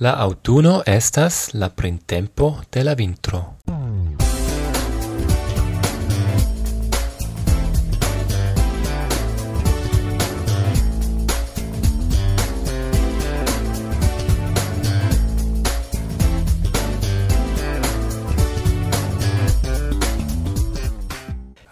La 0.00 0.10
autuno 0.10 0.82
estas 0.86 1.54
la 1.54 1.68
printempo 1.68 2.56
de 2.72 2.82
la 2.82 2.94
vintro. 2.94 3.54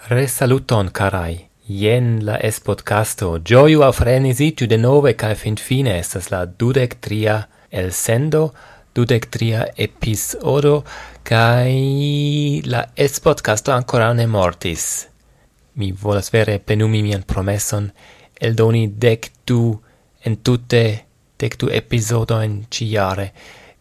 Resaluton 0.08 0.90
carai. 0.90 1.48
Jen 1.66 2.24
la 2.24 2.36
es 2.36 2.60
podcasto. 2.60 3.40
Gioiu 3.44 3.82
au 3.82 3.92
frenesitiu 3.92 4.68
de 4.68 4.78
nove, 4.78 5.16
cae 5.16 5.34
fin 5.34 5.56
fine 5.56 5.98
estas 5.98 6.30
la 6.30 6.44
dudec 6.46 7.00
tria 7.00 7.48
el 7.72 7.92
sendo 7.92 8.52
dudec 8.94 9.30
tria 9.32 9.66
episodo 9.76 10.84
kai 11.24 12.60
la 12.64 12.82
es 12.94 13.20
podcasto 13.20 13.72
ancora 13.72 14.12
ne 14.12 14.26
mortis. 14.26 15.08
Mi 15.74 15.92
volas 15.92 16.28
vere 16.30 16.58
penumi 16.58 17.02
mian 17.02 17.24
promeson 17.24 17.90
eldoni 18.40 18.86
dec 18.98 19.30
du 19.46 19.80
en 20.24 20.36
tutte 20.42 20.84
dec 21.38 21.56
du 21.58 21.68
episodo 21.72 22.40
en 22.42 22.66
ciare 22.70 23.32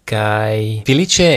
kai 0.06 0.84
felice 0.88 1.32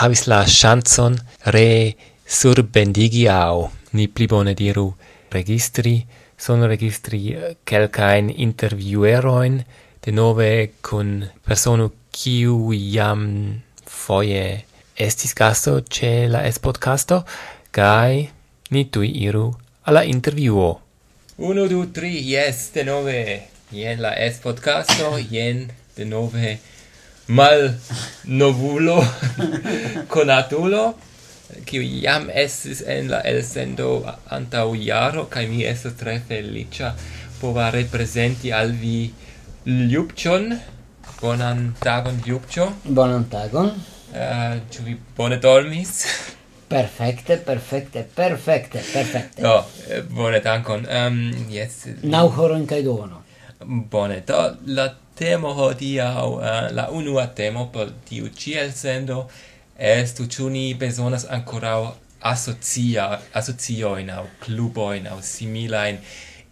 havis 0.00 0.26
la 0.26 0.44
chanson 0.46 1.16
re 1.54 1.96
sur 2.26 2.62
bendigi 2.62 3.26
au 3.28 3.70
ni 3.92 4.06
pli 4.08 4.26
bone 4.26 4.54
diru 4.54 4.86
registri 5.30 6.06
son 6.36 6.66
registri 6.66 7.36
kelkain 7.64 8.30
intervieweroin 8.30 9.64
de 10.06 10.12
nove 10.12 10.70
con 10.80 11.24
persona 11.42 11.88
kiu 12.14 12.70
jam 12.94 13.22
foje 13.86 14.62
estis 14.94 15.34
gasto 15.34 15.80
ce 15.80 16.28
la 16.30 16.44
es 16.46 16.60
podcasto 16.62 17.24
kai 17.70 18.28
ni 18.70 18.84
tui 18.84 19.10
iru 19.26 19.48
alla 19.82 20.04
interviuo. 20.04 20.80
Uno, 21.38 21.66
du, 21.68 21.86
tri, 21.92 22.12
yes, 22.32 22.70
de 22.74 22.84
nove. 22.84 23.42
Jen 23.70 24.00
la 24.00 24.14
es 24.14 24.38
podcasto, 24.38 25.18
jen 25.30 25.66
de 25.96 26.04
nove 26.04 26.58
mal 27.26 27.74
novulo 28.24 29.02
conatulo 30.06 30.94
kiu 31.66 31.82
jam 31.82 32.30
estis 32.30 32.82
en 32.86 33.10
la 33.10 33.20
elsendo 33.26 33.88
antau 34.30 34.76
jaro 34.78 35.26
kai 35.30 35.46
mi 35.50 35.64
estas 35.66 35.98
tre 35.98 36.20
felicia 36.28 36.94
pova 37.40 37.70
representi 37.74 38.52
al 38.52 38.70
vi 38.70 38.98
Ljubčon. 39.66 40.58
Bonan 41.20 41.74
tagon, 41.80 42.22
Ljubčo. 42.26 42.68
Bonan 42.84 43.24
tagon. 43.30 43.66
Uh, 43.66 44.60
ĉu 44.70 44.82
vi 44.82 44.96
bone 45.16 45.36
dormis? 45.36 46.04
Perfekte, 46.68 47.36
perfekte, 47.46 48.04
perfekte, 48.14 48.82
perfekte. 48.92 49.42
Do, 49.42 49.64
bone 50.10 50.40
dankon. 50.40 50.86
Um, 50.86 51.18
yes. 51.50 51.86
Nau 52.02 52.28
horon 52.28 52.66
kaj 52.66 52.82
duono. 52.82 53.22
Bone, 53.90 54.20
do 54.26 54.38
la 54.66 54.86
temo 55.18 55.50
hodiaŭ, 55.54 56.26
uh, 56.28 56.70
la 56.70 56.88
unua 56.90 57.26
temo 57.26 57.66
por 57.72 57.90
tiu 58.08 58.30
ĉi 58.38 58.54
elsendo 58.62 59.24
estu 59.78 60.26
ĉu 60.26 60.46
ni 60.50 60.74
bezonas 60.74 61.26
ankoraŭ 61.30 61.80
asocia 62.20 63.08
asocioin 63.32 64.10
au 64.10 64.28
cluboin 64.44 65.06
au 65.06 65.18
similain 65.22 65.98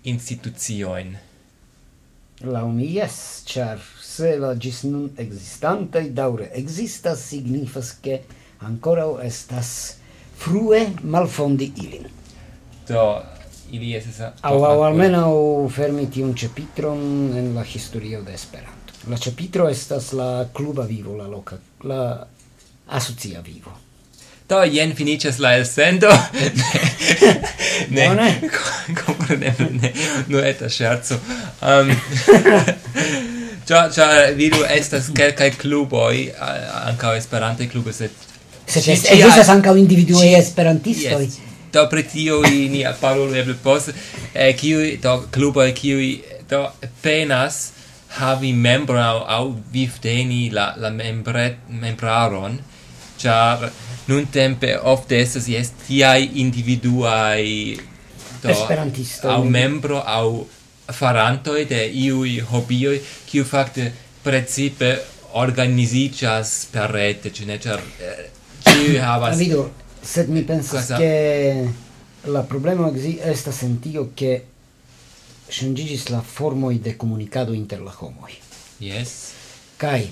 institucioin. 0.05 1.15
Lau 2.47 2.69
mi 2.69 2.87
yes, 2.97 3.43
char 3.47 3.79
se 4.01 4.37
la 4.39 4.55
gis 4.55 4.83
nun 4.85 5.11
existante 5.17 6.03
daure 6.13 6.51
existas, 6.53 7.23
signifas 7.31 7.95
che 8.01 8.25
ancora 8.59 9.07
estas 9.25 9.97
frue 10.37 10.95
malfondi 11.03 11.73
ilin. 11.77 12.07
Do, 12.89 13.23
ili 13.71 13.95
estes... 13.97 14.21
Au, 14.41 14.65
au 14.65 14.83
almeno 14.83 15.69
fermiti 15.69 16.23
un 16.23 16.35
cepitron 16.35 17.33
en 17.37 17.55
la 17.55 17.65
historio 17.65 18.23
de 18.23 18.35
Esperanto. 18.35 18.93
La 19.09 19.17
cepitro 19.17 19.69
estas 19.69 20.13
la 20.13 20.49
cluba 20.53 20.85
vivo, 20.85 21.17
la 21.17 21.27
loca, 21.27 21.59
la 21.83 22.27
asocia 22.87 23.41
vivo. 23.41 23.73
Do 24.49 24.63
jen 24.65 24.95
finicias 24.97 25.39
la 25.39 25.55
elsendo. 25.57 26.09
ne. 27.97 28.09
ne. 28.15 28.41
Compreneble 29.07 29.71
ne. 29.71 29.93
Nu 30.29 30.39
eta 30.39 30.69
scherzo. 30.69 31.19
Um, 31.63 31.91
Cia, 33.65 33.89
cia, 33.89 34.07
vidu, 34.37 34.61
estas 34.69 35.07
quelcae 35.17 35.55
cluboi, 35.57 36.27
ancao 36.85 37.15
esperante 37.17 37.65
cluboi, 37.67 37.95
sed... 37.97 38.13
Sed 38.69 38.89
existas 38.93 39.49
ancao 39.49 39.77
individuei 39.81 40.35
esperantistoi. 40.37 41.25
Yes. 41.25 41.39
Do 41.73 41.87
pre 41.89 42.05
tio 42.05 42.43
ni 42.45 42.83
parolu 43.01 43.35
eble 43.41 43.57
post, 43.63 43.95
eh, 44.35 44.53
kiui, 44.57 44.99
do 45.01 45.17
cluboi, 45.33 45.73
kiui, 45.73 46.11
do 46.49 46.61
penas 47.03 47.71
havi 48.21 48.53
membro 48.53 49.01
au, 49.01 49.25
au 49.25 49.49
vivdeni 49.73 50.51
la, 50.53 50.75
la 50.77 50.93
membre, 50.93 51.49
membraron, 51.69 52.61
char 53.19 53.71
nun 54.07 54.27
tempe 54.33 54.75
ofte 54.93 55.19
estas 55.21 55.49
jes 55.49 55.73
tiai 55.87 56.29
individuai 56.43 57.79
do, 58.43 58.49
esperantisto 58.51 59.31
au 59.31 59.45
membro 59.45 60.03
au 60.03 60.47
farantoi 60.93 61.65
de 61.65 61.85
iui 62.05 62.41
hobioi 62.41 63.01
kiu 63.27 63.45
fakte 63.45 63.93
precipe 64.23 64.91
organizicias 65.33 66.53
per 66.73 66.91
rete 66.91 67.33
ĉu 67.35 67.47
ne? 67.49 67.59
Ĉar 67.59 67.81
eh, 68.01 68.99
havas 69.01 69.39
Vidu, 69.39 69.69
sed 70.03 70.29
mi 70.29 70.45
pensas 70.47 70.93
ke 70.99 71.13
la 72.27 72.43
problema 72.49 72.91
estas 73.31 73.63
en 73.67 73.79
tio 73.85 74.11
ke 74.17 74.35
ŝanĝiĝis 75.55 76.11
la 76.11 76.21
formoj 76.25 76.77
de 76.85 76.95
komunikado 76.97 77.53
inter 77.55 77.83
la 77.85 77.93
homoj. 77.93 78.33
Yes 78.81 79.35
kaj 79.85 80.03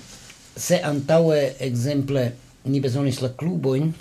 se 0.57 0.79
antaŭe 0.85 1.39
ekzemple 1.67 2.23
ni 2.65 2.79
besonis 2.79 3.21
la 3.21 3.29
cluboin 3.35 3.93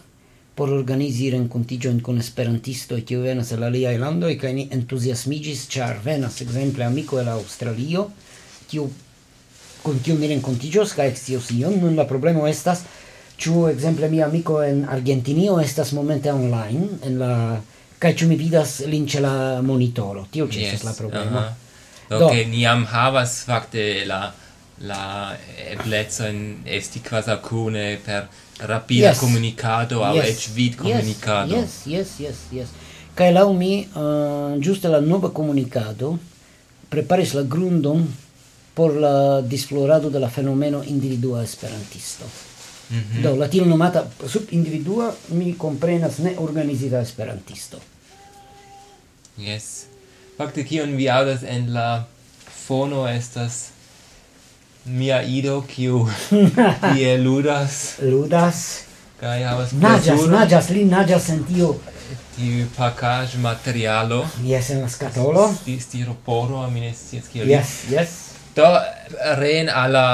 por 0.54 0.68
organizi 0.68 1.30
rencontigioin 1.30 2.00
con 2.00 2.18
esperantistoi 2.18 3.02
kiu 3.02 3.22
venas 3.22 3.52
el 3.52 3.62
aliaj 3.62 3.96
e 4.30 4.36
kaj 4.36 4.52
ni 4.52 4.68
entusiasmigis 4.70 5.68
char 5.68 6.00
venas 6.04 6.40
exemple 6.40 6.84
amico 6.84 7.20
el 7.20 7.28
Australio 7.28 8.10
kiu 8.68 8.90
con 9.82 9.98
kiu 10.00 10.16
mi 10.18 10.28
renkontiĝos 10.28 10.94
kaj 10.94 11.08
ekscios 11.08 11.50
ion 11.50 11.80
nun 11.80 11.96
la 11.96 12.04
problemo 12.04 12.46
estas 12.46 12.84
chu 13.36 13.66
exemple 13.66 14.08
mi 14.08 14.22
amico 14.22 14.62
en 14.62 14.84
Argentinio 14.84 15.58
estas 15.60 15.92
momente 15.92 16.32
online 16.32 16.88
en 17.02 17.18
la 17.18 17.60
kaj 17.98 18.14
ĉu 18.14 18.28
mi 18.28 18.36
vidas 18.36 18.80
lin 18.86 19.08
la 19.20 19.62
monitoro 19.62 20.26
tio 20.30 20.46
ĉi 20.46 20.60
yes. 20.60 20.84
la 20.84 20.92
problema 20.92 21.40
uh 21.40 21.52
-huh. 22.10 22.18
do, 22.18 22.28
ke 22.28 22.44
ni 22.44 22.66
am 22.66 22.84
havas 22.84 23.44
fakte 23.44 24.04
la 24.06 24.32
la 24.78 25.36
eblezzo 25.70 26.26
in 26.26 26.60
esti 26.64 27.00
quasi 27.00 27.30
cune 27.40 27.98
per 28.04 28.28
rapida 28.58 29.08
yes. 29.08 29.18
comunicado 29.18 29.98
yes. 29.98 30.06
au 30.06 30.16
ec 30.16 30.48
vid 30.52 30.74
comunicado 30.74 31.54
yes 31.54 31.86
yes 31.86 32.08
yes 32.18 32.36
yes 32.50 32.68
kaj 33.14 33.32
lau 33.32 33.52
mi 33.52 33.80
eh, 33.80 34.00
uh, 34.00 34.58
giusto 34.58 34.88
la 34.88 35.00
nova 35.00 35.30
komunikado 35.30 36.18
preparis 36.88 37.32
la 37.34 37.42
grundon 37.42 38.06
por 38.74 38.96
la 38.96 39.42
disflorado 39.42 40.10
de 40.10 40.20
la 40.20 40.30
fenomeno 40.30 40.82
individua 40.84 41.42
esperantisto. 41.42 42.24
Mm 42.90 42.98
-hmm. 42.98 43.22
Do 43.22 43.36
la 43.36 43.48
tiel 43.48 43.68
nomata 43.68 44.06
sub 44.28 44.42
individua 44.50 45.14
mi 45.28 45.54
comprenas 45.56 46.18
ne 46.18 46.34
organizita 46.38 47.00
esperantisto. 47.00 47.78
Yes. 49.38 49.86
Fakte 50.36 50.64
kion 50.64 50.96
vi 50.96 51.08
audas 51.08 51.42
en 51.42 51.72
la 51.72 52.06
fono 52.66 53.08
estas 53.08 53.70
mia 54.84 55.22
ido 55.22 55.60
kiu 55.68 56.08
tie 56.94 57.16
ludas. 57.18 57.96
Ludas. 58.02 58.82
Kaj 59.20 59.38
havas 59.46 59.72
naĝas 59.78 60.26
naĝas 60.30 60.70
li 60.74 60.84
naĝas 60.84 61.28
en 61.36 61.44
tio. 61.46 61.74
Tiu 62.34 62.66
pakaĵ 62.76 63.36
materialo 63.44 64.24
jes 64.44 64.70
en 64.74 64.82
la 64.82 64.88
skatolo. 64.88 65.46
Sti 65.60 65.78
stiroporo 65.80 66.66
mi 66.70 66.80
ne 66.80 66.92
scias 66.94 67.30
kiel. 67.32 67.50
Jes 67.50 67.74
jes 67.92 68.18
do 68.56 68.68
ren 69.38 69.68
al 69.68 69.92
la 69.92 70.06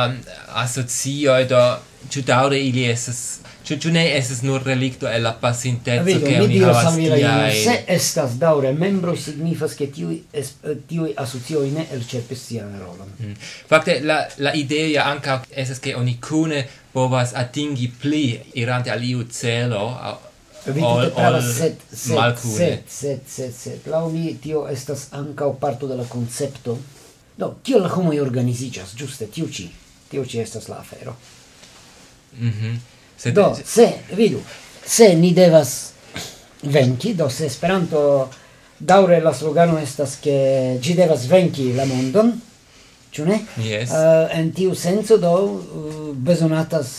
asocioj 0.63 1.45
do 1.49 1.63
ĉu 2.11 2.23
daŭre 2.27 2.61
ili 2.61 2.85
estas 2.91 3.41
Ĉu 3.69 3.77
ĉu 3.85 3.91
ne 3.93 4.03
estas 4.17 4.39
nur 4.49 4.63
relikto 4.65 5.09
el 5.13 5.27
la 5.27 5.35
pasinteco 5.37 6.13
ke 6.23 6.39
oni 6.41 6.61
havas 6.63 6.95
tiaj... 6.97 7.51
Se 7.67 7.75
estas 7.93 8.39
daŭre 8.41 8.71
membro, 8.73 9.13
signifas 9.13 9.75
ke 9.77 9.91
tiuj, 9.93 10.15
eh, 10.33 10.49
tiuj 10.89 11.11
asocioj 11.25 11.67
ne 11.75 11.85
elĉerpis 11.99 12.47
sian 12.49 12.73
rolon. 12.81 13.13
Mm. 13.19 13.37
Fakte, 13.69 13.99
la, 14.09 14.23
la 14.41 14.55
ideo 14.57 14.89
ja 14.95 15.05
ankaŭ 15.13 15.37
estas 15.53 15.85
ke 15.85 15.93
oni 16.01 16.17
kune 16.29 16.65
povas 16.97 17.37
atingi 17.37 17.93
pli 18.01 18.25
irante 18.63 18.95
al 18.97 19.05
iu 19.05 19.29
celo, 19.29 19.85
ol, 20.73 21.13
ol 21.13 21.41
set 21.45 21.85
set 21.93 22.45
set 22.49 22.53
set 22.57 22.93
set 22.99 23.33
sed, 23.37 23.57
sed. 23.63 23.95
Mi 24.17 24.37
tio 24.41 24.65
estas 24.73 25.11
ankaŭ 25.13 25.53
parto 25.61 25.93
de 25.93 26.01
la 26.01 26.09
koncepto. 26.09 26.81
Do, 27.37 27.55
kiel 27.63 27.85
la 27.85 27.93
homoj 27.93 28.17
organiziĝas, 28.25 28.97
ĝuste, 28.97 29.29
tiu 29.29 29.53
ĉi. 29.53 29.69
Tiu 30.09 30.25
ĉi 30.25 30.47
estas 30.49 30.73
la 30.73 30.81
afero. 30.81 31.21
Mhm. 32.39 32.73
Mm 32.73 32.97
Se 33.19 33.33
do, 33.33 33.57
se, 33.65 33.93
vidu, 34.17 34.41
se 34.87 35.15
ni 35.15 35.33
devas 35.35 35.91
venki, 36.63 37.15
do 37.15 37.29
se 37.31 37.47
Esperanto 37.47 38.31
daure 38.79 39.21
la 39.21 39.33
slogano 39.33 39.79
estas 39.79 40.19
che 40.21 40.79
gi 40.81 40.95
devas 40.95 41.27
venki 41.27 41.75
la 41.75 41.85
mondon, 41.85 42.31
ĉu 43.11 43.25
ne? 43.27 43.41
Yes. 43.59 43.91
Uh, 43.91 44.29
en 44.39 44.53
tiu 44.55 44.75
senco 44.75 45.17
do 45.19 45.33
uh, 45.35 46.15
bezonatas 46.15 46.93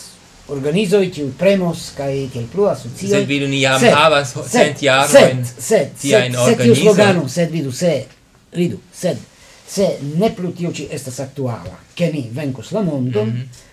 organizoj 0.52 1.06
kiuj 1.14 1.32
premos 1.40 1.86
kaj 1.96 2.12
tiel 2.34 2.50
plu 2.52 2.68
asocioj. 2.68 3.14
Sed 3.14 3.28
vidu 3.30 3.48
ni 3.48 3.62
jam 3.62 3.80
havas 3.80 4.36
cent 4.52 4.84
jarojn 4.84 5.46
tiajn 5.46 5.46
sed 5.56 5.96
Sed 6.04 6.66
tiu 6.66 6.76
slogano, 6.76 7.28
sed 7.30 7.52
vidu, 7.54 7.72
se, 7.72 7.94
vidu, 8.52 8.82
sed, 8.92 9.24
se 9.68 9.88
ne 10.20 10.34
plu 10.36 10.52
tiu 10.52 10.74
ĉi 10.76 10.90
estas 10.92 11.24
aktuala, 11.24 11.80
ke 11.96 12.12
ni 12.12 12.28
venkos 12.34 12.74
la 12.76 12.84
mondon, 12.84 13.32
mm 13.32 13.40
-hmm 13.40 13.66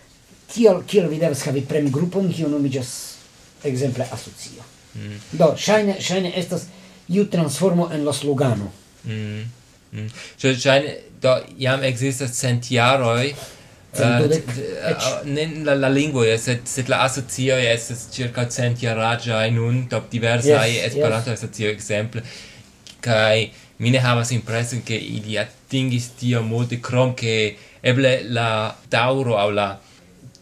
tiel 0.52 0.82
kiel 0.87 1.08
vi 1.10 1.19
devas 1.19 1.43
havi 1.46 1.64
prem 1.69 1.90
grupon 1.93 2.32
kiu 2.32 2.48
nomiĝas 2.48 2.93
ekzemple 3.64 4.06
asocio. 4.12 4.62
Mm. 4.94 5.20
Do 5.32 5.52
ŝajne 5.58 5.98
ŝajne 6.00 6.32
estas 6.37 6.69
iu 7.08 7.26
transformo 7.31 7.90
en 7.93 8.04
la 8.04 8.12
slogano. 8.12 8.70
Mm. 9.04 9.44
Mm. 9.93 10.08
Ŝajne 10.38 10.96
do 11.22 11.37
jam 11.58 11.84
ekzistas 11.84 12.34
cent 12.38 12.70
jaroj 12.70 13.26
eh, 13.26 14.40
ne 15.25 15.46
la 15.64 15.75
la 15.75 15.88
lingvo 15.88 16.25
es 16.25 16.44
sed 16.48 16.66
sed 16.69 16.90
la 16.93 17.02
asocio 17.04 17.56
es 17.58 17.87
circa 18.12 18.44
cent 18.56 18.82
jaraĝa 18.82 19.40
nun 19.50 19.87
do 19.90 20.02
diversaj 20.12 20.70
yes, 20.70 20.84
Esperanto 20.90 21.31
yes. 21.31 21.38
asocio 21.38 21.70
ekzemple 21.70 22.22
kaj 23.00 23.48
mi 23.78 23.90
ne 23.90 24.00
havas 24.00 24.32
impreson 24.32 24.82
ke 24.82 24.96
ili 24.96 25.38
atingis 25.38 26.10
tio 26.20 26.43
multe 26.43 26.81
krom 26.82 27.14
ke 27.16 27.56
eble 27.82 28.20
la 28.38 28.76
dauro 28.90 29.37
aŭ 29.40 29.50
la 29.50 29.69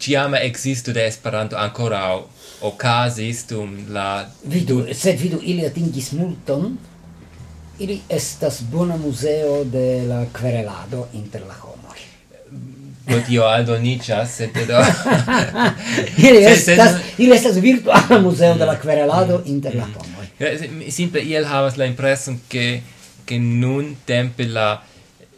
ciama 0.04 0.38
existo 0.38 0.92
de 0.92 1.06
Esperanto 1.06 1.56
ancora 1.56 2.20
ocasis 2.60 3.46
dum 3.48 3.86
la... 3.88 4.28
Vidu, 4.44 4.86
sed 4.92 5.18
vidu, 5.20 5.40
ili 5.42 5.66
atingis 5.66 6.12
multon, 6.12 6.76
ili 7.78 8.00
estas 8.08 8.60
bona 8.72 8.96
museo 8.96 9.64
de 9.64 10.02
la 10.08 10.26
querelado 10.40 11.08
inter 11.12 11.42
la 11.48 11.54
homo 11.54 11.94
Do 13.06 13.20
tio 13.26 13.42
se 14.26 14.48
te 14.52 14.66
do... 14.66 14.84
ili, 16.28 16.44
estas, 16.44 17.00
ili 17.18 17.34
estas 17.34 17.56
virtuala 17.56 18.20
museo 18.20 18.54
de 18.54 18.64
la 18.64 18.80
querelado 18.80 19.42
inter 19.44 19.74
la 19.74 19.84
homo 19.84 20.22
eh, 20.38 20.90
Simple, 20.90 21.22
iel 21.22 21.44
havas 21.44 21.76
la 21.76 21.84
impreson 21.84 22.40
che, 22.48 22.82
che 23.24 23.38
nun 23.38 23.96
tempe 24.04 24.46
la, 24.46 24.82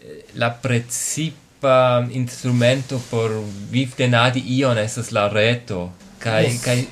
eh, 0.02 0.24
la 0.34 0.50
precipa 0.50 1.45
tipa 1.56 2.04
um, 2.04 2.10
instrumento 2.12 3.00
por 3.10 3.30
vivdenadi 3.70 4.40
ion 4.46 4.78
estas 4.78 5.10
la 5.12 5.28
reto 5.28 5.92
kaj 6.18 6.44
yes. 6.44 6.64
kaj 6.64 6.84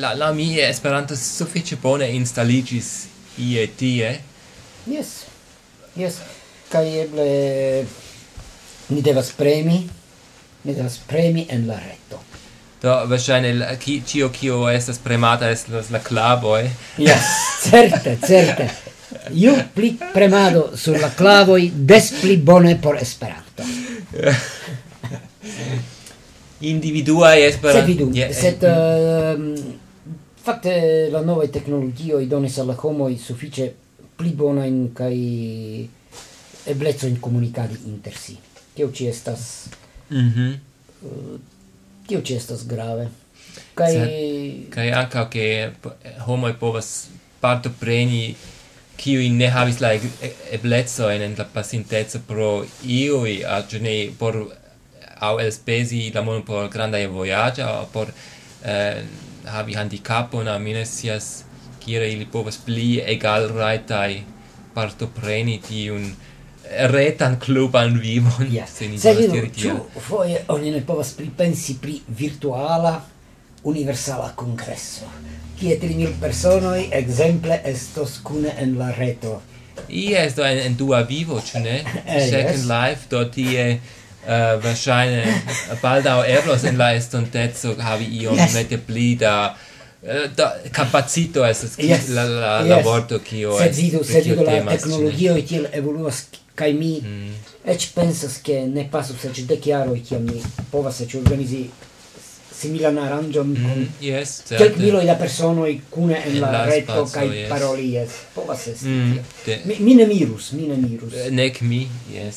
la 0.00 0.14
la 0.14 0.32
mi 0.32 0.58
Esperanto 0.60 1.16
sufiĉe 1.16 1.76
bone 1.82 2.10
instaligis 2.16 3.06
ie 3.38 3.66
tie. 3.66 4.20
Yes. 4.86 5.06
Yes. 5.96 6.14
Kaj 6.72 7.02
eble 7.02 7.84
ni 8.88 9.02
devas 9.02 9.32
premi, 9.32 9.88
ni 10.64 10.74
devas 10.74 10.98
premi 11.06 11.46
en 11.50 11.68
la 11.68 11.78
reto. 11.78 12.20
Do, 12.82 13.04
verŝajne, 13.06 13.76
ki, 13.78 14.02
ĉio 14.06 14.28
kio 14.28 14.68
estas 14.70 14.98
premata 14.98 15.50
estas 15.50 15.90
la 15.90 15.98
klavoj. 15.98 16.64
Eh? 16.64 16.70
Yes, 16.98 17.30
certe, 17.62 18.18
certe. 18.26 18.68
Ju 19.32 19.54
pli 19.74 19.96
premado 20.12 20.70
sur 20.76 20.98
la 21.00 21.10
clavoi, 21.10 21.70
des 21.74 22.12
pli 22.20 22.36
bone 22.36 22.76
por 22.82 22.96
Esperanto. 22.96 23.45
Individua 26.58 27.36
esperanto. 27.36 27.86
Sed 27.86 27.86
vidu, 27.86 28.10
yeah, 28.16 28.32
sed 28.32 28.62
uh, 28.62 29.36
fakte 30.40 31.08
la 31.10 31.20
nova 31.20 31.46
tecnologio 31.46 32.18
i 32.18 32.26
donis 32.26 32.58
al 32.58 32.74
homo 32.76 33.08
i 33.08 33.18
suffice 33.18 33.74
pli 34.16 34.30
bona 34.32 34.64
in 34.64 34.92
kai 34.92 35.88
eblezzo 36.64 37.06
in 37.06 37.20
komunikadi 37.20 37.76
inter 37.84 38.16
si. 38.16 38.38
Tio 38.72 38.90
ci 38.92 39.06
estas 39.06 39.68
mm 40.08 40.30
che 40.32 41.06
uh, 41.06 41.38
tio 42.06 42.22
ci 42.22 42.34
estas 42.34 42.66
grave. 42.66 43.10
kai 43.74 44.66
kaj 44.72 44.90
ankaŭ 44.92 45.24
ke 45.32 45.44
homoj 46.26 46.54
povas 46.60 47.08
parto 47.40 47.70
preni 47.80 48.34
kiui 48.96 49.30
ne 49.30 49.48
havis 49.52 49.80
la 49.80 49.94
eblezo 50.52 51.10
en 51.10 51.34
la 51.38 51.44
pasintezo 51.44 52.20
pro 52.26 52.50
iui 52.84 53.42
gene 53.70 53.96
por 54.18 54.38
au 55.20 55.38
elspezi 55.40 56.10
la 56.14 56.22
mono 56.22 56.42
por 56.42 56.68
granda 56.68 56.98
e 56.98 57.06
voyage 57.06 57.62
au 57.62 57.86
por 57.92 58.08
eh, 58.64 59.02
havi 59.44 59.74
handicapo 59.74 60.42
na 60.42 60.58
minesias 60.58 61.44
kire 61.80 62.12
ili 62.12 62.26
povas 62.26 62.56
pli 62.56 63.00
egal 63.00 63.48
raitai 63.48 64.22
partopreni 64.74 65.58
tiun 65.68 66.14
retan 66.92 67.38
cluban 67.38 68.00
vivon 68.00 68.48
yes. 68.52 68.78
se 68.78 68.88
ni 68.88 68.98
volas 68.98 69.32
diri 69.32 69.50
tia. 69.50 69.74
Ĉu 70.08 70.22
oni 70.48 70.70
ne 70.70 70.80
povas 70.86 71.12
pripensi 71.14 71.78
pri 71.82 72.00
virtuala 72.08 73.00
universala 73.66 74.32
congresso, 74.38 75.08
kie 75.58 75.76
tri 75.82 75.98
mil 75.98 76.14
personoi 76.20 76.88
exemple 76.94 77.60
estos 77.64 78.20
cune 78.22 78.54
en 78.56 78.78
la 78.78 78.92
reto. 78.94 79.40
Ies, 79.88 80.34
do 80.38 80.44
en, 80.46 80.58
en 80.70 80.76
dua 80.78 81.02
vivo, 81.06 81.40
ĉu 81.44 81.62
ne? 81.64 81.78
eh, 82.06 82.28
Second 82.30 82.62
yes. 82.62 82.68
Life, 82.70 83.10
do 83.12 83.24
tie 83.32 83.68
uh, 84.26 84.62
verŝajne 84.62 85.22
baldaŭ 85.84 86.18
eblos 86.38 86.66
en 86.68 86.78
la 86.80 86.92
estonteco 86.98 87.74
havi 87.88 88.08
iom 88.22 88.38
yes. 88.38 88.54
mete 88.54 88.78
pli 88.88 89.08
da 89.20 89.34
eh, 90.02 90.26
da 90.36 90.52
capacito 90.72 91.46
es 91.46 91.64
yes. 91.78 92.08
la 92.16 92.24
la 92.24 92.54
yes. 92.60 92.70
la 92.70 92.80
vorto 92.86 93.20
kio 93.30 93.58
se 93.58 93.70
vidu 93.80 94.04
se 94.04 94.22
vidu 94.26 94.46
la 94.48 94.58
teknologio 94.70 95.36
tiel 95.50 95.68
evoluas 95.72 96.24
kai 96.56 96.72
mi 96.72 96.94
mm. 97.02 97.34
eĉ 97.72 97.90
pensas 97.94 98.38
che 98.42 98.62
ne 98.66 98.86
passo 98.90 99.14
se 99.20 99.32
ci 99.34 99.44
de 99.46 99.58
chiaro 99.58 99.94
e 99.94 100.00
che 100.02 100.18
mi 100.18 100.40
pova 100.70 100.90
se 100.90 101.06
ci 101.06 101.16
organizi 101.16 101.70
similan 102.60 102.98
arangion 102.98 103.46
mm, 103.46 103.62
con 103.62 103.86
yes 104.00 104.42
kelk 104.48 104.76
miloj 104.80 105.04
da 105.06 105.14
personoj 105.20 105.78
kune 105.90 106.20
en 106.26 106.40
la, 106.40 106.50
la 106.52 106.64
reto 106.64 107.06
kaj 107.12 107.26
yes. 107.28 107.48
parolies 107.48 108.18
povas 108.34 108.66
esti 108.72 108.88
mm, 108.88 109.18
de... 109.46 109.58
mi, 109.64 109.76
mi 109.80 109.94
ne 109.94 110.06
mirus 110.06 110.52
mi 110.52 110.68
ne 110.68 110.76
mirus. 110.76 111.14
Eh, 111.14 111.30
nek 111.30 111.60
mi 111.60 111.88
yes. 112.12 112.36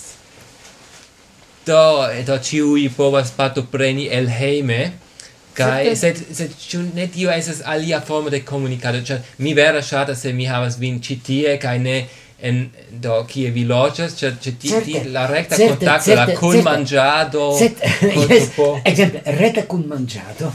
Do 1.65 2.09
eh, 2.11 2.23
do 2.25 2.37
ĉiuj 2.37 2.89
povas 2.97 3.31
partopreni 3.37 4.07
el 4.11 4.27
hejme 4.29 4.81
kai 5.53 5.95
se 5.95 6.13
se 6.31 6.47
ĉu 6.69 6.81
ne 6.95 7.07
tio 7.07 7.31
es 7.31 7.61
alia 7.65 8.01
forma 8.01 8.29
de 8.29 8.43
comunicado 8.43 9.01
cioè 9.01 9.19
mi 9.37 9.53
vera 9.53 9.81
shata 9.81 10.15
se 10.15 10.33
mi 10.33 10.45
havas 10.45 10.79
vin 10.79 10.99
ĉi 10.99 11.19
tie 11.23 11.59
ne 11.79 12.07
en 12.41 12.69
do 12.91 13.23
kie 13.27 13.51
vi 13.51 13.65
loĝas 13.67 14.15
ĉe 14.19 14.31
ĉe 14.43 14.55
ti, 14.61 14.71
ti 14.85 15.03
la 15.11 15.25
rekta 15.27 15.57
certe, 15.59 15.75
kontakto 15.75 16.05
certe, 16.05 16.31
la 16.31 16.39
kunmanĝado 16.39 17.51
yes, 18.31 18.49
ekzemple 18.85 19.37
reta 19.41 19.67
kunmanĝado 19.67 20.51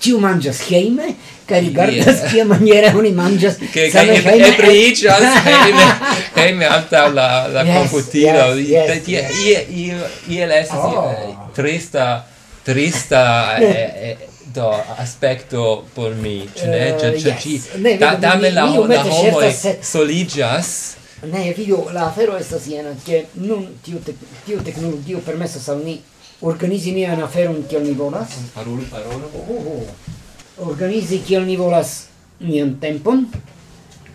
Ciu 0.00 0.16
mangias 0.16 0.62
heime, 0.70 1.10
ca 1.44 1.58
rigardas 1.60 2.22
yeah. 2.22 2.30
kia 2.32 2.44
maniera 2.44 2.92
oni 2.96 3.10
mangias 3.12 3.58
che 3.72 3.90
same 3.92 4.14
e... 4.16 4.22
Che 4.22 4.52
preicias 4.56 5.20
heime, 5.44 5.98
heime 6.34 6.64
alta 6.64 7.08
la, 7.08 7.46
la 7.48 7.62
yes, 7.62 7.76
computilo. 7.76 8.54
Yes, 8.54 9.06
yes, 9.06 9.06
yes. 9.06 9.68
Iel, 9.68 10.06
iel 10.26 10.50
estes 10.50 10.78
oh. 10.78 11.10
Eh, 11.10 11.36
trista, 11.52 12.24
trista 12.64 13.56
eh, 13.58 13.92
eh, 14.10 14.16
do 14.52 14.72
aspecto 14.96 15.84
por 15.92 16.14
mi, 16.14 16.48
cioè 16.54 16.68
ne? 16.68 16.90
Uh, 16.92 17.14
yes. 17.14 17.40
Ci, 17.40 17.62
da, 17.98 18.14
dame 18.14 18.50
la, 18.50 18.64
la 18.64 18.70
homo 18.70 19.40
eh. 19.40 19.78
soligas, 19.80 20.96
Ne, 21.22 21.52
vidu, 21.52 21.76
la 21.92 22.06
afero 22.06 22.36
estas 22.38 22.66
jena, 22.66 22.94
che 23.04 23.26
nun 23.34 23.66
tiu, 23.84 23.98
te, 24.00 24.14
tiu 24.46 24.62
tecnologio 24.64 25.18
permesas 25.20 25.68
al 25.68 25.82
ni 25.84 25.98
organizi 26.40 26.94
nian 26.96 27.20
aferon 27.20 27.66
kiel 27.68 27.82
ni 27.84 27.92
volas. 27.92 28.38
Parolu, 28.54 28.86
parolu. 28.88 29.28
Oh, 29.36 29.50
oh. 29.50 29.74
oh. 29.74 30.68
Organizi 30.70 31.20
kiel 31.24 31.44
ni 31.44 31.58
volas 31.60 32.06
nian 32.40 32.78
tempon, 32.80 33.26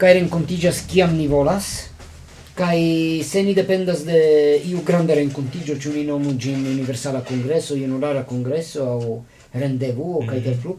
kai 0.02 0.16
rencontigas 0.18 0.82
kiam 0.90 1.14
ni 1.14 1.28
volas, 1.30 1.92
kai 2.58 3.22
se 3.28 3.44
ni 3.44 3.54
dependas 3.54 4.02
de 4.08 4.18
iu 4.66 4.82
grande 4.84 5.14
rencontigio, 5.14 5.78
ciu 5.78 5.94
ni 5.94 6.08
nomu 6.10 6.34
gin 6.40 6.66
universala 6.66 7.22
congresso, 7.22 7.78
junulara 7.78 8.26
congresso, 8.26 8.90
au 8.90 9.24
rendevuo, 9.54 10.22
mm 10.22 10.26
-hmm. 10.26 10.30
kai 10.30 10.42
del 10.42 10.58
plu, 10.58 10.78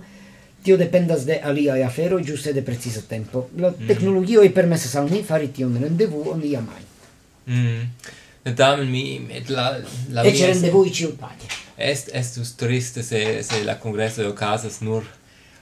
tio 0.66 0.76
dependas 0.80 1.24
de 1.28 1.38
alia 1.50 1.78
afero 1.86 2.18
giuste 2.18 2.52
de 2.52 2.62
precisa 2.66 3.04
tempo. 3.06 3.46
La 3.56 3.70
mm. 3.70 3.86
tecnologia 3.86 4.42
e 4.42 4.50
permessa 4.50 4.90
al 5.00 5.10
ni 5.10 5.22
fari 5.22 5.52
tion 5.54 5.78
rendevuon 5.86 6.42
iam 6.42 6.66
mai 6.66 6.84
Mm. 7.46 8.54
Tamen 8.56 8.88
mi 8.90 9.26
et 9.30 9.48
la 9.50 9.78
la 10.10 10.24
Ec 10.26 10.34
mia 10.34 10.46
rendezvous 10.50 10.90
ĉiutage. 10.90 11.46
Est 11.78 12.10
est 12.12 12.38
us 12.42 12.56
triste 12.56 13.02
se 13.02 13.42
se 13.42 13.62
la 13.64 13.76
congresso 13.78 14.22
de 14.22 14.32
casas 14.34 14.80
nur 14.80 15.04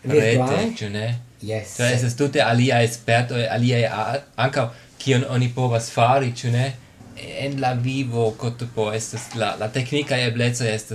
rete, 0.05 0.73
tu 0.79 0.89
ne? 0.89 1.19
Yes. 1.43 1.77
Cioè 1.77 1.93
es 1.93 2.17
tutte 2.17 2.41
alia 2.41 2.83
esperto, 2.83 3.35
alia 3.35 4.23
anca 4.37 4.71
kion 4.99 5.25
oni 5.29 5.49
povas 5.49 5.91
fari, 5.91 6.33
tu 6.33 6.49
ne? 6.49 6.73
En 7.17 7.61
la 7.61 7.75
vivo 7.75 8.31
cotopo 8.37 8.91
est 8.93 9.37
la 9.37 9.57
la 9.61 9.69
tecnica 9.69 10.17
e 10.17 10.31
blezza 10.33 10.69
est 10.69 10.93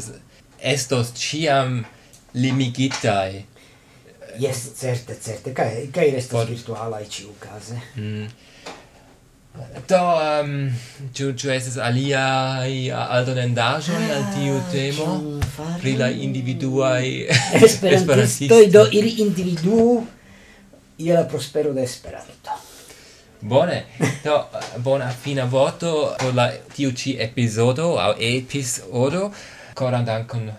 estos 0.59 1.13
ciam 1.13 1.85
limigitai 2.33 3.45
Yes, 4.39 4.69
certe, 4.79 5.15
certe. 5.21 5.53
Kaj 5.53 5.89
kaj 5.93 6.11
restas 6.15 6.37
Pod... 6.37 6.49
virtuala 6.49 7.01
ĉiu 7.03 7.33
case. 7.39 7.79
Mm. 7.95 8.27
Do, 9.89 9.99
um, 10.43 10.51
ĉu 11.13 11.33
alia 11.49 11.55
estas 11.55 11.77
aldo 13.09 13.33
nendajo 13.35 13.95
ah, 13.97 14.11
al 14.15 14.23
tiu 14.35 14.59
temo 14.71 15.07
pri 15.81 15.95
la 15.97 16.09
individuai 16.09 17.27
esperantistoj 17.65 18.67
do 18.67 18.85
ili 18.97 19.09
individu 19.25 20.05
ia 20.97 21.19
la 21.19 21.27
prospero 21.27 21.73
de 21.73 21.83
Esperanto. 21.83 22.51
Bone, 23.41 23.85
do 24.23 24.43
bona 24.77 25.11
fina 25.23 25.45
voto 25.45 26.15
por 26.19 26.35
la 26.35 26.51
tiu 26.75 26.91
ĉi 26.91 27.17
epizodo 27.19 27.95
aŭ 27.97 28.13
episodo. 28.19 29.31
Coran 29.79 30.05
dankon 30.05 30.51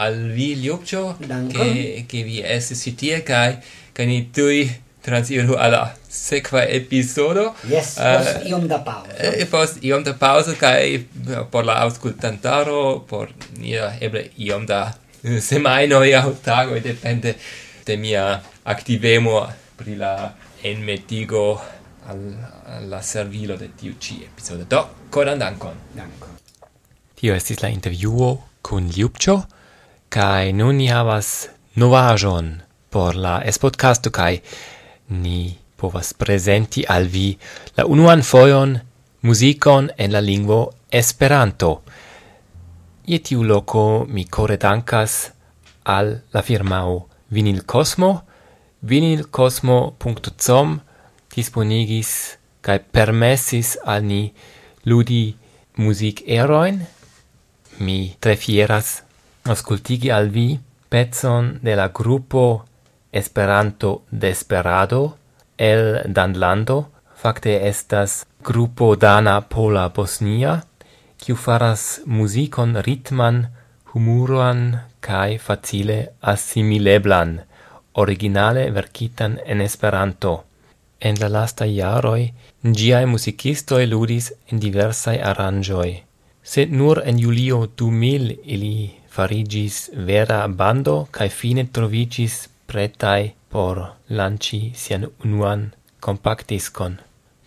al 0.00 0.32
vi 0.32 0.58
Liupcio 0.58 1.16
che, 1.52 2.04
che 2.08 2.22
vi 2.22 2.40
estis 2.40 2.88
tie 2.96 3.22
kai 3.22 3.58
kai 3.92 4.06
ni 4.06 4.30
tui 4.30 4.64
transiru 5.00 5.54
alla 5.54 5.94
sequa 6.08 6.64
episodo. 6.66 7.54
Yes, 7.68 7.96
eh, 7.96 8.16
post 8.16 8.46
iom 8.46 8.66
da 8.66 8.80
pausa. 8.80 9.16
E 9.16 9.40
eh, 9.40 9.46
post 9.46 9.82
iom 9.84 10.02
da 10.02 10.14
pausa 10.14 10.54
kai 10.56 10.94
eh, 10.94 11.44
por 11.50 11.64
la 11.64 11.80
auscultantaro, 11.84 13.00
por 13.06 13.28
nia 13.58 13.96
eble 14.00 14.30
iom 14.36 14.66
da 14.66 14.94
semaino 15.40 16.02
ia 16.04 16.24
tago 16.44 16.78
depende 16.80 17.36
de 17.84 17.96
mia 17.96 18.40
activemo 18.64 19.48
pri 19.76 19.96
la 19.96 20.32
enmetigo 20.62 21.60
al, 22.06 22.20
la 22.88 23.00
servilo 23.02 23.56
de 23.56 23.70
tiu 23.76 23.96
ci 23.98 24.22
episodo. 24.24 24.64
Do, 24.64 24.88
coran 25.10 25.38
dankon. 25.38 25.76
Dankon. 25.92 26.36
Tio 27.14 27.34
estis 27.34 27.60
la 27.60 27.68
intervjuo 27.68 28.36
kun 28.60 28.88
Liupcio, 28.88 29.42
kai 30.10 30.52
nun 30.52 30.76
ni 30.76 30.88
havas 30.90 31.48
novajon 31.78 32.46
por 32.90 33.14
la 33.14 33.34
espodcasto 33.50 34.10
kai 34.10 34.42
ni 35.22 35.40
povas 35.78 36.08
presenti 36.20 36.82
al 36.94 37.06
vi 37.14 37.28
la 37.76 37.86
unuan 37.86 38.22
foion 38.30 38.70
muzikon 39.22 39.90
en 39.96 40.12
la 40.12 40.20
lingvo 40.20 40.60
Esperanto. 40.90 41.82
Je 43.06 43.18
tiu 43.22 43.44
loco 43.44 44.04
mi 44.08 44.24
core 44.24 44.56
dankas 44.56 45.30
al 45.84 46.22
la 46.32 46.42
firmao 46.42 47.06
Vinil 47.30 47.62
Cosmo, 47.64 48.22
vinilcosmo.com 48.82 50.80
disponigis 51.34 52.10
kai 52.60 52.78
permessis 52.80 53.78
al 53.84 54.02
ni 54.04 54.32
ludi 54.84 55.36
music 55.76 56.22
eroin. 56.26 56.80
Mi 57.78 58.16
tre 58.20 58.36
fieras 58.36 59.02
ascoltigi 59.44 60.10
al 60.10 60.28
vi 60.28 60.58
pezzon 60.88 61.58
de 61.62 61.74
la 61.74 61.88
gruppo 61.88 62.64
Esperanto 63.12 64.02
Desperado 64.10 65.16
el 65.56 66.00
Danlando, 66.06 66.90
facte 67.14 67.68
estas 67.68 68.24
gruppo 68.42 68.96
Dana 68.96 69.40
Pola 69.42 69.88
Bosnia, 69.88 70.62
kiu 71.20 71.36
faras 71.36 72.00
muzikon 72.06 72.78
ritman, 72.86 73.48
humuruan, 73.92 74.80
kai 75.00 75.38
facile 75.38 76.14
assimileblan, 76.20 77.40
originale 77.92 78.70
verkitan 78.70 79.38
en 79.44 79.60
Esperanto. 79.60 80.44
En 81.00 81.16
la 81.20 81.28
lasta 81.28 81.66
iaroi, 81.66 82.32
giai 82.62 83.04
musicistoi 83.06 83.86
ludis 83.86 84.32
in 84.52 84.60
diversai 84.60 85.18
aranjoi. 85.20 86.02
Sed 86.42 86.72
nur 86.72 87.02
en 87.04 87.18
julio 87.18 87.66
2000 87.66 88.38
ili 88.44 88.99
farigis 89.14 89.90
vera 90.08 90.46
bando 90.48 90.96
kai 91.10 91.28
fine 91.28 91.64
trovicis 91.74 92.48
pretai 92.66 93.34
por 93.50 93.76
lanci 94.08 94.72
sian 94.74 95.06
unuan 95.24 95.72
compactiscon. 96.00 96.98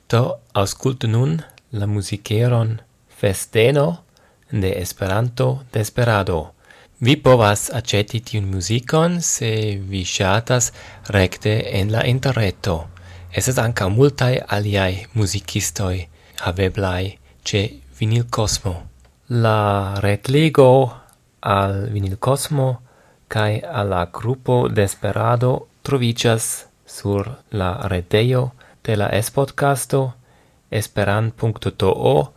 To 0.08 0.24
auscultu 0.54 1.08
nun 1.08 1.42
la 1.72 1.86
musiceron 1.88 2.80
festeno 3.10 4.04
de 4.52 4.82
Esperanto 4.82 5.64
Desperado. 5.74 6.54
Vi 7.00 7.16
povas 7.18 7.70
aceti 7.74 8.20
tiun 8.20 8.46
musicon 8.52 9.22
se 9.22 9.80
vi 9.90 10.04
shatas 10.06 10.72
recte 11.08 11.54
en 11.80 11.92
la 11.92 12.06
interreto. 12.06 12.88
Esas 13.32 13.58
anca 13.58 13.90
multae 13.90 14.44
aliai 14.48 15.08
musicistoi 15.14 16.08
haveblai 16.46 17.18
ce 17.44 17.62
vinil 18.00 18.26
cosmo. 18.30 18.76
La 19.30 20.00
retligo 20.00 21.03
al 21.44 21.90
Vinil 21.92 22.18
Cosmo 22.18 22.82
kai 23.28 23.60
alla 23.60 24.08
gruppo 24.12 24.70
Desperado 24.70 25.68
trovicias 25.84 26.68
sur 26.86 27.44
la 27.52 27.88
retejo 27.88 28.54
de 28.84 28.96
la 28.98 29.08
Espodcasto 29.08 30.16
esperan.to 30.72 32.34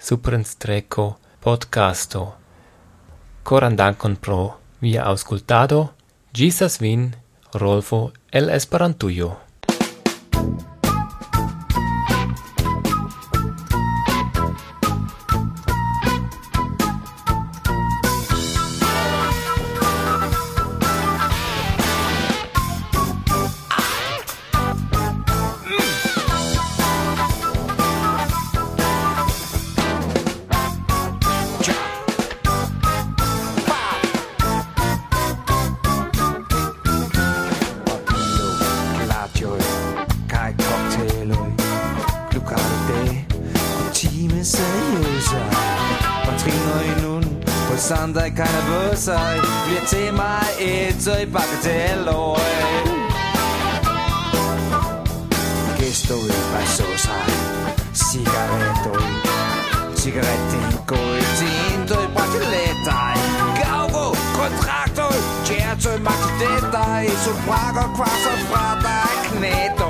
suprenstreco 0.00 1.18
podcasto. 1.40 2.34
Coran 3.42 3.76
dankon 3.76 4.16
pro 4.16 4.58
via 4.80 5.02
auscultado. 5.04 5.94
Gisas 6.32 6.78
vin 6.78 7.16
Rolfo 7.52 8.12
el 8.30 8.50
Esperantujo. 8.50 9.40
Eine 44.40 44.46
seriöse 44.46 45.36
Patriner 46.24 47.02
nun 47.02 47.24
på 47.68 47.76
søndag 47.76 48.32
kan 48.36 48.48
jeg 48.56 48.64
bøsse 48.68 49.18
Bliver 49.66 49.84
til 49.86 50.14
mig 50.14 50.44
et 50.60 50.96
tøj 51.04 51.24
bagatelløj 51.34 52.40
Gæster 55.78 56.14
i 56.14 56.40
basosa 56.52 57.18
Cigaretter 57.94 58.98
Cigaretten 59.96 60.64
går 60.86 61.10
i 61.22 61.26
din 61.40 61.80
tøj 61.88 62.06
bagatelløj 62.16 63.16
Gavgo, 63.60 64.06
kontrakter 64.38 65.12
Kjærtøj, 65.46 65.98
magt 65.98 66.32
det 66.40 66.62
dig 66.72 67.04
Så 67.24 67.32
brakker 67.46 67.86
kvasser 67.96 68.36
fra 68.50 68.66
dig. 68.86 69.10
Knætter 69.26 69.89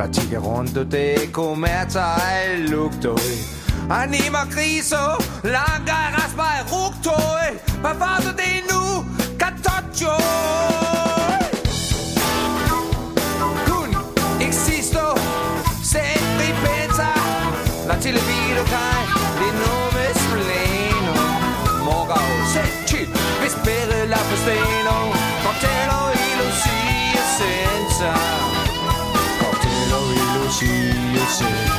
platierrunde 0.00 0.86
Dekomerzei 0.86 2.64
luktoi 2.70 3.38
An 3.88 4.12
immer 4.12 4.46
Krise, 4.46 5.18
langer 5.42 6.12
Rast 6.14 6.36
bei 6.36 6.62
Rucktoi 6.70 7.60
Bevor 7.82 8.18
du 8.22 8.32
den 8.32 8.64
nu, 8.70 9.04
Kartotjo 9.36 10.69
Sue. 31.40 31.69